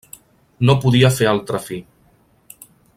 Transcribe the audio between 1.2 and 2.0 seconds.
altra fi…